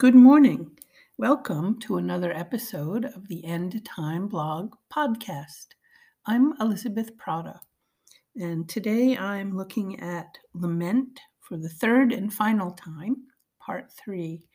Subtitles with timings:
[0.00, 0.78] Good morning.
[1.18, 5.66] Welcome to another episode of the End Time Blog podcast.
[6.24, 7.60] I'm Elizabeth Prata,
[8.34, 13.24] and today I'm looking at Lament for the third and final time,
[13.58, 14.48] part three.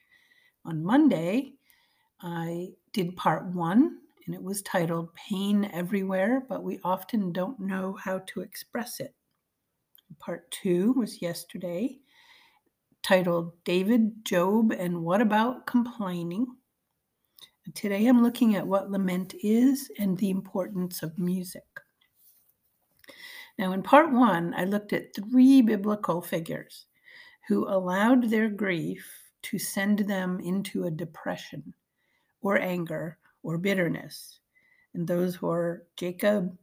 [0.65, 1.53] On Monday,
[2.21, 7.93] I did part one, and it was titled Pain Everywhere, but we often don't know
[8.03, 9.13] how to express it.
[10.17, 11.99] Part two was yesterday,
[13.05, 16.47] titled David, Job, and What About Complaining?
[17.75, 21.67] Today I'm looking at what lament is and the importance of music.
[23.59, 26.87] Now, in part one, I looked at three biblical figures
[27.47, 29.07] who allowed their grief
[29.43, 31.75] to send them into a depression
[32.41, 34.39] or anger or bitterness.
[34.95, 36.57] And those were Jacob,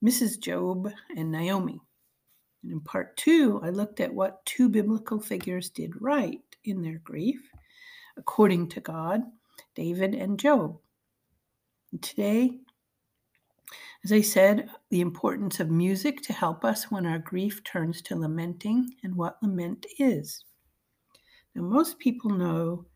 [0.00, 0.38] Mrs.
[0.38, 1.80] Job, and Naomi.
[2.62, 6.98] And in part two, I looked at what two biblical figures did right in their
[6.98, 7.40] grief,
[8.16, 9.22] according to God
[9.74, 10.78] David and Job.
[11.90, 12.58] And today,
[14.04, 18.16] as I said, the importance of music to help us when our grief turns to
[18.16, 20.44] lamenting and what lament is.
[21.54, 22.86] Now, most people know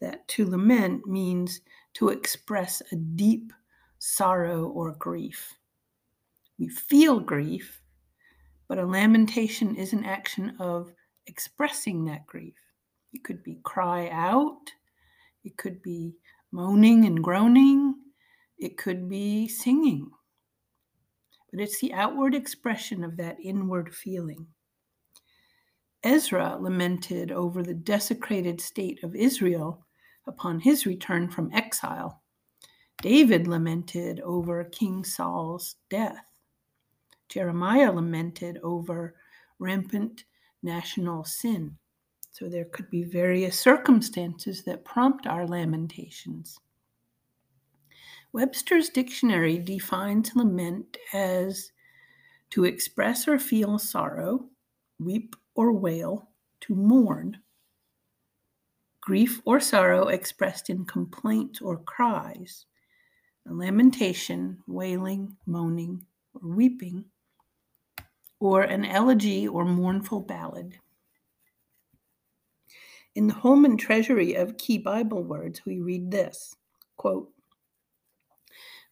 [0.00, 1.60] that to lament means
[1.94, 3.52] to express a deep
[3.98, 5.54] sorrow or grief.
[6.58, 7.79] We feel grief
[8.70, 10.92] but a lamentation is an action of
[11.26, 12.54] expressing that grief.
[13.12, 14.70] It could be cry out,
[15.42, 16.14] it could be
[16.52, 17.96] moaning and groaning,
[18.58, 20.08] it could be singing.
[21.50, 24.46] But it's the outward expression of that inward feeling.
[26.04, 29.84] Ezra lamented over the desecrated state of Israel
[30.28, 32.22] upon his return from exile.
[33.02, 36.29] David lamented over King Saul's death.
[37.30, 39.14] Jeremiah lamented over
[39.60, 40.24] rampant
[40.64, 41.78] national sin.
[42.32, 46.58] So there could be various circumstances that prompt our lamentations.
[48.32, 51.70] Webster's dictionary defines lament as
[52.50, 54.46] to express or feel sorrow,
[54.98, 56.28] weep or wail,
[56.62, 57.38] to mourn.
[59.00, 62.66] Grief or sorrow expressed in complaint or cries,
[63.46, 66.04] lamentation, wailing, moaning,
[66.34, 67.04] or weeping
[68.40, 70.78] or an elegy or mournful ballad.
[73.14, 76.56] In the Holman Treasury of Key Bible Words, we read this
[76.96, 77.30] quote,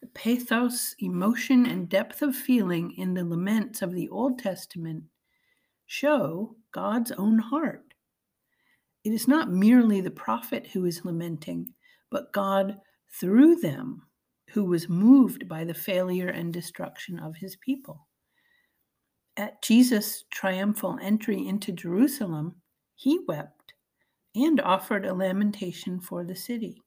[0.01, 5.05] The pathos, emotion, and depth of feeling in the laments of the Old Testament
[5.87, 7.95] show God's own heart.
[9.05, 11.73] It is not merely the prophet who is lamenting,
[12.11, 12.79] but God
[13.21, 14.03] through them
[14.51, 18.08] who was moved by the failure and destruction of his people.
[19.39, 22.57] At Jesus' triumphal entry into Jerusalem,
[22.97, 23.73] he wept
[24.35, 26.83] and offered a lamentation for the city.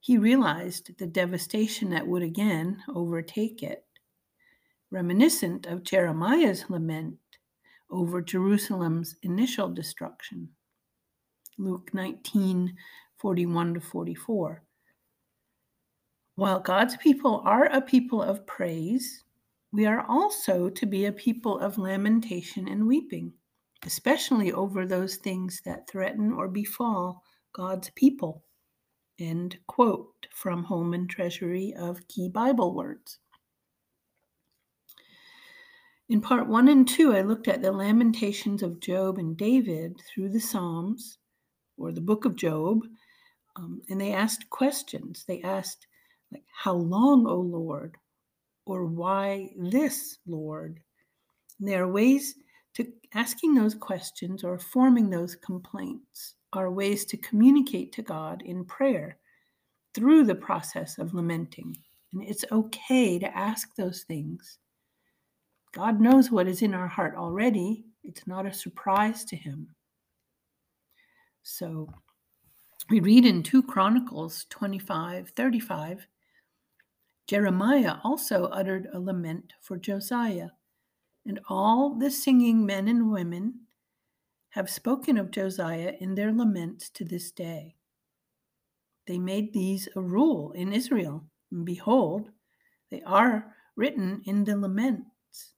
[0.00, 3.84] He realized the devastation that would again overtake it,
[4.90, 7.20] reminiscent of Jeremiah's lament
[7.90, 10.48] over Jerusalem's initial destruction.
[11.58, 12.74] Luke 19
[13.18, 14.62] 41 to 44.
[16.34, 19.23] While God's people are a people of praise,
[19.74, 23.32] we are also to be a people of lamentation and weeping,
[23.84, 28.44] especially over those things that threaten or befall God's people.
[29.18, 33.18] End quote from Holman Treasury of Key Bible Words.
[36.08, 40.28] In part one and two, I looked at the lamentations of Job and David through
[40.28, 41.18] the Psalms
[41.76, 42.82] or the book of Job,
[43.56, 45.24] um, and they asked questions.
[45.26, 45.88] They asked,
[46.30, 47.96] like, How long, O Lord?
[48.66, 50.80] Or why this, Lord?
[51.58, 52.34] And there are ways
[52.74, 58.64] to asking those questions or forming those complaints are ways to communicate to God in
[58.64, 59.18] prayer
[59.94, 61.76] through the process of lamenting.
[62.12, 64.58] And it's okay to ask those things.
[65.72, 67.84] God knows what is in our heart already.
[68.04, 69.68] It's not a surprise to him.
[71.42, 71.88] So
[72.88, 76.06] we read in 2 Chronicles 25 35
[77.26, 80.50] Jeremiah also uttered a lament for Josiah,
[81.24, 83.60] and all the singing men and women
[84.50, 87.76] have spoken of Josiah in their laments to this day.
[89.06, 92.30] They made these a rule in Israel, and behold,
[92.90, 95.54] they are written in the laments.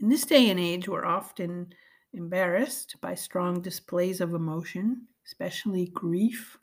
[0.00, 1.72] In this day and age, we're often
[2.12, 6.58] embarrassed by strong displays of emotion, especially grief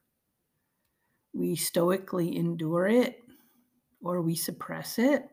[1.34, 3.20] we stoically endure it,
[4.02, 5.24] or we suppress it,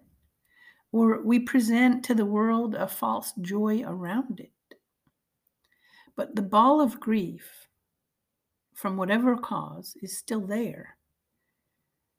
[0.93, 4.53] or we present to the world a false joy around it.
[6.17, 7.67] But the ball of grief
[8.77, 10.97] from whatever cause, is still there.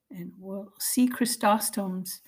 [0.10, 2.22] And we'll see Chrysostom's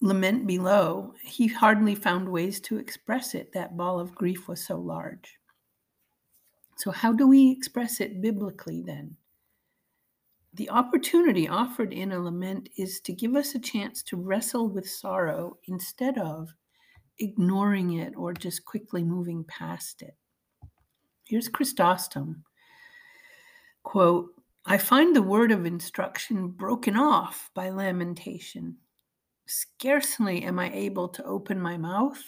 [0.00, 1.12] lament below.
[1.22, 3.52] He hardly found ways to express it.
[3.52, 5.36] That ball of grief was so large.
[6.78, 9.16] So, how do we express it biblically then?
[10.56, 14.88] The opportunity offered in a lament is to give us a chance to wrestle with
[14.88, 16.48] sorrow instead of
[17.18, 20.16] ignoring it or just quickly moving past it.
[21.24, 22.42] Here's Chrysostom.
[23.82, 24.30] Quote,
[24.64, 28.78] I find the word of instruction broken off by lamentation.
[29.44, 32.22] Scarcely am I able to open my mouth,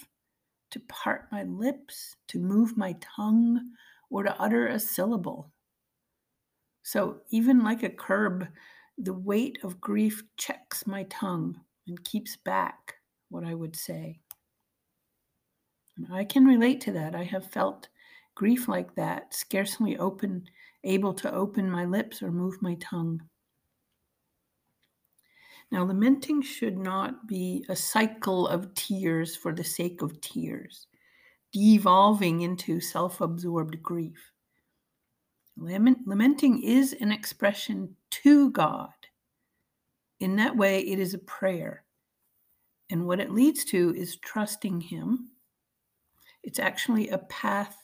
[0.73, 3.73] to part my lips, to move my tongue,
[4.11, 5.51] or to utter a syllable.
[6.91, 8.49] So, even like a curb,
[8.97, 12.95] the weight of grief checks my tongue and keeps back
[13.29, 14.21] what I would say.
[16.11, 17.15] I can relate to that.
[17.15, 17.91] I have felt
[18.35, 20.49] grief like that, scarcely open,
[20.83, 23.21] able to open my lips or move my tongue.
[25.71, 30.87] Now, lamenting should not be a cycle of tears for the sake of tears,
[31.53, 34.33] devolving into self absorbed grief.
[35.61, 38.91] Lament, lamenting is an expression to God.
[40.21, 41.85] In that way, it is a prayer.
[42.91, 45.31] And what it leads to is trusting Him.
[46.43, 47.77] It's actually a path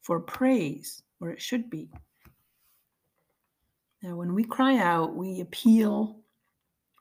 [0.00, 1.90] for praise, or it should be.
[4.02, 6.20] Now, when we cry out, we appeal,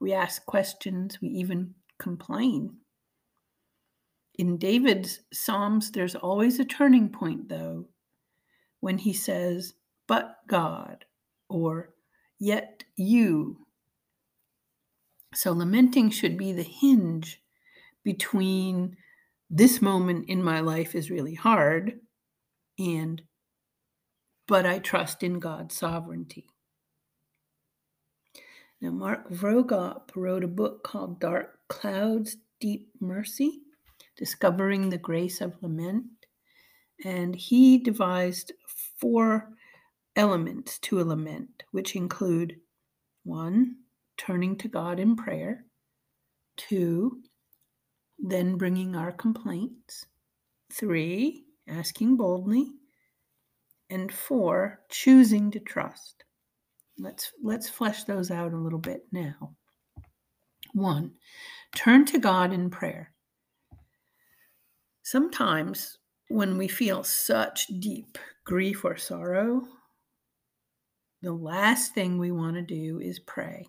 [0.01, 2.75] we ask questions, we even complain.
[4.39, 7.87] In David's Psalms, there's always a turning point, though,
[8.81, 9.73] when he says,
[10.07, 11.05] But God,
[11.49, 11.91] or
[12.39, 13.65] Yet you.
[15.33, 17.41] So, lamenting should be the hinge
[18.03, 18.97] between
[19.49, 21.99] this moment in my life is really hard
[22.77, 23.21] and
[24.47, 26.47] but I trust in God's sovereignty.
[28.79, 33.61] Now, Mark Vroegop wrote a book called Dark Clouds, Deep Mercy
[34.15, 36.05] Discovering the Grace of Lament.
[37.03, 38.53] And he devised
[38.99, 39.49] four
[40.17, 42.57] elements to a lament, which include
[43.23, 43.75] one,
[44.17, 45.65] turning to God in prayer,
[46.57, 47.21] two,
[48.17, 50.07] then bringing our complaints,
[50.73, 52.71] three, asking boldly,
[53.89, 56.23] and four, choosing to trust.
[56.97, 59.55] Let's let's flesh those out a little bit now.
[60.73, 61.13] One,
[61.75, 63.13] turn to God in prayer.
[65.03, 65.99] Sometimes
[66.29, 69.61] when we feel such deep grief or sorrow,
[71.21, 73.67] the last thing we want to do is pray.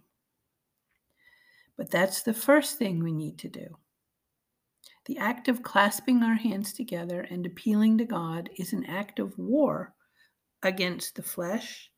[1.76, 3.76] But that's the first thing we need to do.
[5.06, 9.38] The act of clasping our hands together and appealing to God is an act of
[9.38, 9.94] war
[10.62, 11.90] against the flesh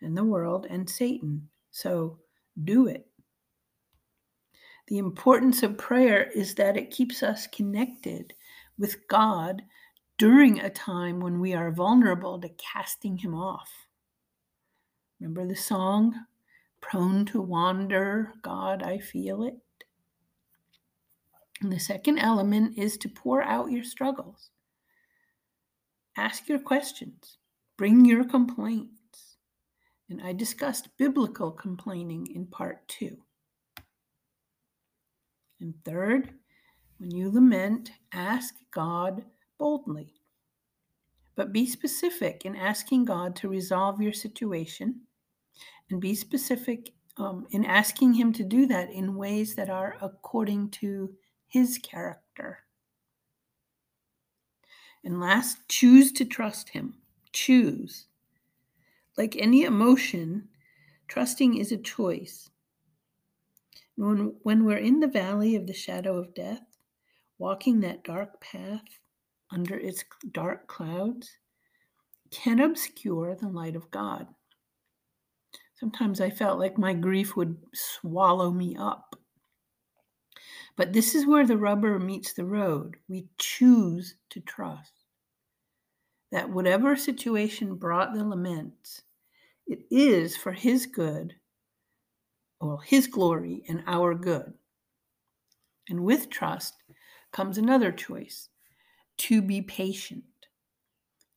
[0.00, 1.48] and the world and Satan.
[1.72, 2.18] So
[2.62, 3.06] do it.
[4.86, 8.32] The importance of prayer is that it keeps us connected
[8.78, 9.62] with God
[10.18, 13.83] during a time when we are vulnerable to casting Him off.
[15.24, 16.26] Remember the song,
[16.82, 19.56] Prone to Wander, God, I Feel It?
[21.62, 24.50] And the second element is to pour out your struggles.
[26.18, 27.38] Ask your questions,
[27.78, 29.38] bring your complaints.
[30.10, 33.16] And I discussed biblical complaining in part two.
[35.58, 36.34] And third,
[36.98, 39.24] when you lament, ask God
[39.56, 40.12] boldly.
[41.34, 45.00] But be specific in asking God to resolve your situation
[45.90, 50.70] and be specific um, in asking Him to do that in ways that are according
[50.70, 51.14] to
[51.54, 52.64] his character.
[55.04, 56.94] And last, choose to trust him.
[57.32, 58.06] Choose.
[59.16, 60.48] Like any emotion,
[61.06, 62.50] trusting is a choice.
[63.94, 66.64] When, when we're in the valley of the shadow of death,
[67.38, 68.82] walking that dark path
[69.52, 71.36] under its dark clouds
[72.32, 74.26] can obscure the light of God.
[75.84, 79.16] Sometimes I felt like my grief would swallow me up.
[80.76, 82.96] But this is where the rubber meets the road.
[83.06, 84.92] We choose to trust
[86.32, 89.02] that whatever situation brought the laments,
[89.66, 91.34] it is for His good,
[92.62, 94.54] well, His glory and our good.
[95.90, 96.76] And with trust
[97.30, 98.48] comes another choice
[99.18, 100.24] to be patient.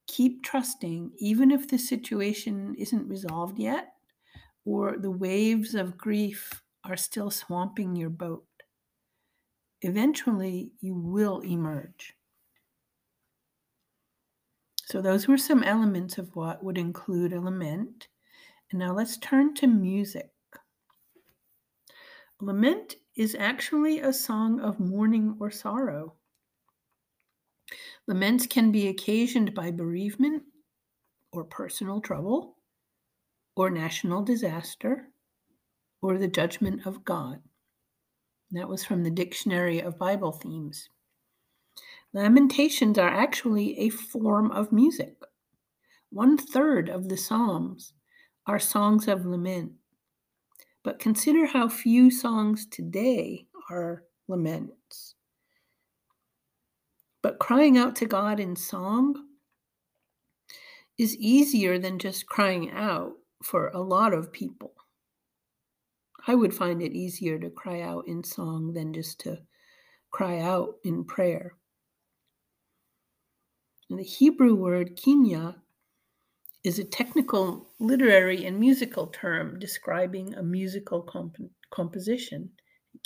[0.07, 3.91] Keep trusting, even if the situation isn't resolved yet,
[4.67, 8.43] or the waves of grief are still swamping your boat
[9.81, 12.13] eventually you will emerge.
[14.85, 18.07] So, those were some elements of what would include a lament.
[18.71, 20.31] And now let's turn to music.
[22.39, 26.13] Lament is actually a song of mourning or sorrow.
[28.07, 30.43] Laments can be occasioned by bereavement
[31.33, 32.56] or personal trouble
[33.57, 35.09] or national disaster
[35.99, 37.39] or the judgment of God.
[38.51, 40.89] That was from the Dictionary of Bible Themes.
[42.13, 45.15] Lamentations are actually a form of music.
[46.11, 47.93] One third of the Psalms
[48.45, 49.73] are songs of lament.
[50.83, 55.15] But consider how few songs today are laments.
[57.23, 59.15] But crying out to God in song
[60.97, 63.13] is easier than just crying out
[63.43, 64.73] for a lot of people.
[66.27, 69.39] I would find it easier to cry out in song than just to
[70.11, 71.53] cry out in prayer.
[73.89, 75.55] And the Hebrew word kinya
[76.63, 81.37] is a technical, literary, and musical term describing a musical comp-
[81.71, 82.49] composition.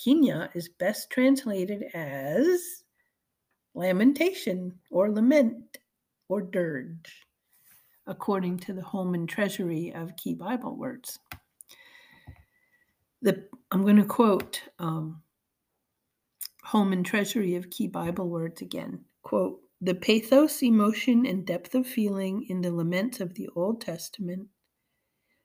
[0.04, 2.84] Kinya is best translated as
[3.76, 5.78] lamentation or lament
[6.28, 7.28] or dirge,
[8.08, 11.20] according to the Holman Treasury of Key Bible Words.
[13.22, 15.22] The, I'm going to quote um,
[16.64, 19.06] Holman Treasury of Key Bible Words again.
[19.22, 24.48] Quote, the pathos, emotion, and depth of feeling in the laments of the Old Testament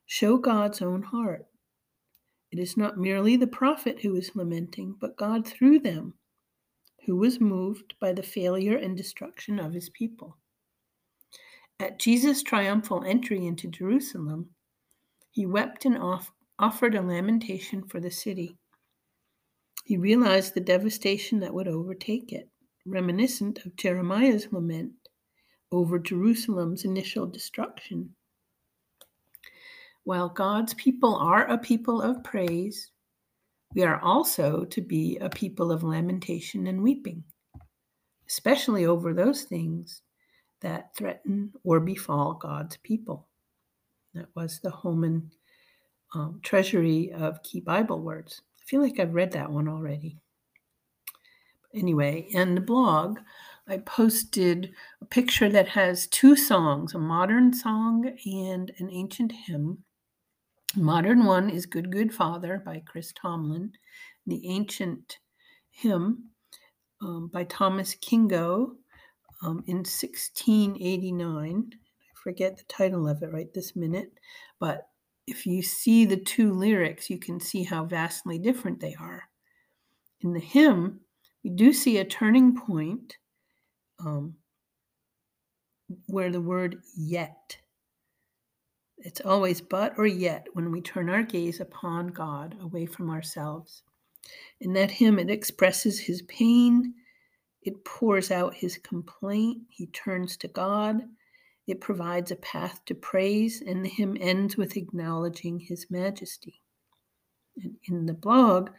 [0.04, 1.46] show God's own heart.
[2.52, 6.14] It is not merely the prophet who is lamenting, but God through them,
[7.06, 10.36] who was moved by the failure and destruction of his people.
[11.78, 14.54] At Jesus' triumphal entry into Jerusalem,
[15.30, 18.56] he wept and off- offered a lamentation for the city.
[19.84, 22.48] He realized the devastation that would overtake it
[22.86, 24.92] reminiscent of Jeremiah's lament
[25.70, 28.14] over Jerusalem's initial destruction.
[30.04, 32.90] While God's people are a people of praise,
[33.74, 37.24] we are also to be a people of lamentation and weeping,
[38.28, 40.02] especially over those things
[40.60, 43.28] that threaten or befall God's people.
[44.14, 45.30] That was the Holman
[46.14, 48.40] um, Treasury of Key Bible Words.
[48.60, 50.18] I feel like I've read that one already
[51.76, 53.18] anyway, in the blog,
[53.68, 59.84] I posted a picture that has two songs a modern song and an ancient hymn.
[60.74, 63.72] Modern one is Good Good Father by Chris Tomlin.
[64.26, 65.18] The ancient
[65.70, 66.30] hymn
[67.00, 68.76] um, by Thomas Kingo
[69.42, 71.70] um, in 1689.
[71.72, 74.12] I forget the title of it right this minute,
[74.58, 74.88] but
[75.26, 79.24] if you see the two lyrics, you can see how vastly different they are.
[80.20, 81.00] In the hymn,
[81.42, 83.16] we do see a turning point
[84.04, 84.34] um,
[86.06, 87.56] where the word yet.
[88.98, 93.82] It's always but or yet when we turn our gaze upon God away from ourselves.
[94.60, 96.94] In that hymn, it expresses his pain,
[97.66, 101.02] it pours out his complaint, he turns to God,
[101.66, 106.62] it provides a path to praise, and the hymn ends with acknowledging his majesty.
[107.56, 108.70] And in the blog,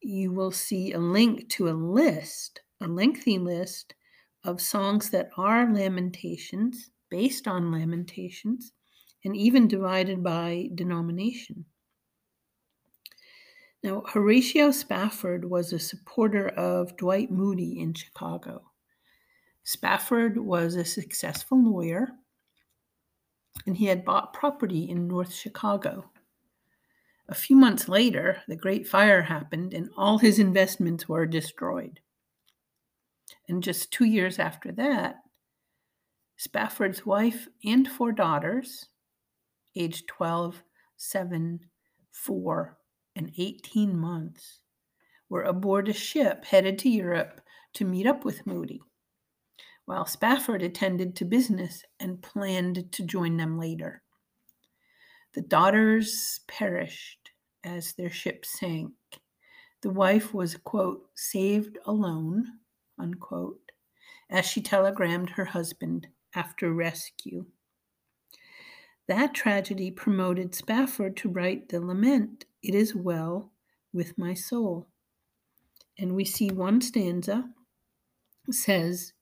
[0.00, 3.94] you will see a link to a list, a lengthy list
[4.44, 8.72] of songs that are lamentations, based on lamentations,
[9.24, 11.64] and even divided by denomination.
[13.82, 18.62] Now, Horatio Spafford was a supporter of Dwight Moody in Chicago.
[19.64, 22.10] Spafford was a successful lawyer,
[23.66, 26.10] and he had bought property in North Chicago.
[27.28, 32.00] A few months later, the Great Fire happened and all his investments were destroyed.
[33.48, 35.16] And just two years after that,
[36.36, 38.88] Spafford's wife and four daughters,
[39.76, 40.62] aged 12,
[40.96, 41.60] 7,
[42.10, 42.78] 4,
[43.16, 44.60] and 18 months,
[45.28, 47.40] were aboard a ship headed to Europe
[47.74, 48.82] to meet up with Moody,
[49.86, 54.02] while Spafford attended to business and planned to join them later.
[55.34, 57.30] The daughters perished
[57.64, 58.92] as their ship sank.
[59.80, 62.46] The wife was, quote, saved alone,
[62.98, 63.72] unquote,
[64.28, 67.46] as she telegrammed her husband after rescue.
[69.08, 73.52] That tragedy promoted Spafford to write the lament, It is well
[73.92, 74.86] with my soul.
[75.98, 77.50] And we see one stanza
[78.50, 79.12] says,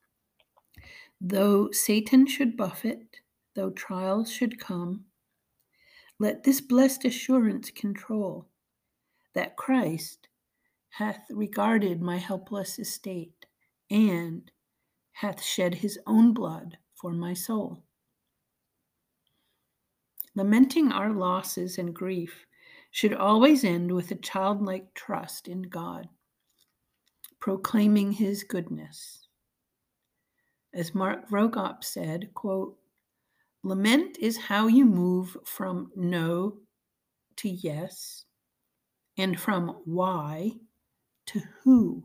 [1.21, 3.21] Though Satan should buffet,
[3.55, 5.05] though trials should come,
[6.19, 8.47] let this blessed assurance control
[9.35, 10.29] that Christ
[10.91, 13.47] hath regarded my helpless estate
[13.91, 14.51] and
[15.13, 17.83] hath shed his own blood for my soul.
[20.35, 22.47] Lamenting our losses and grief
[22.91, 26.09] should always end with a childlike trust in God,
[27.41, 29.27] proclaiming his goodness.
[30.73, 32.77] As Mark Vroegop said, quote,
[33.63, 36.59] lament is how you move from no
[37.37, 38.25] to yes
[39.19, 40.53] and from why
[41.27, 42.05] to who.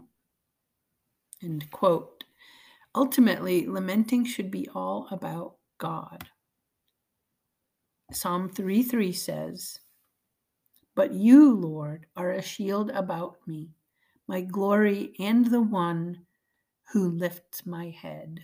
[1.43, 2.23] End quote.
[2.95, 6.27] Ultimately, lamenting should be all about God.
[8.15, 9.79] Psalm 3 3 says,
[10.95, 13.71] But you, Lord, are a shield about me,
[14.25, 16.25] my glory, and the one
[16.93, 18.39] who lifts my head.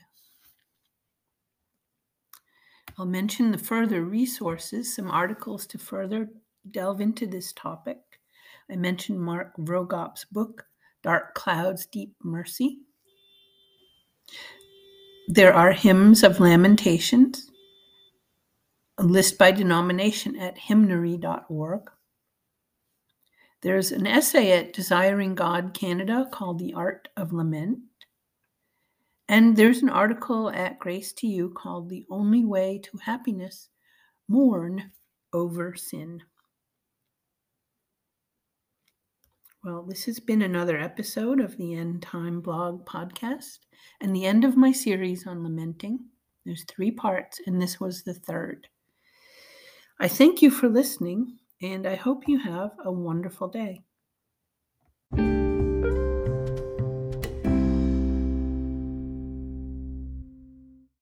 [2.98, 6.28] I'll mention the further resources, some articles to further
[6.70, 8.00] delve into this topic.
[8.70, 10.66] I mentioned Mark Vroegop's book,
[11.01, 12.80] Dark Clouds, Deep Mercy.
[15.30, 17.50] There are hymns of lamentations,
[19.03, 21.81] list by denomination at hymnary.org.
[23.62, 27.79] There's an essay at Desiring God Canada called The Art of Lament.
[29.29, 33.70] And there's an article at Grace to You called The Only Way to Happiness
[34.27, 34.91] Mourn
[35.31, 36.24] Over Sin.
[39.63, 43.60] Well, this has been another episode of the End Time Blog podcast
[44.01, 46.00] and the end of my series on lamenting.
[46.46, 48.67] There's three parts, and this was the third.
[50.01, 53.86] I thank you for listening, and I hope you have a wonderful day.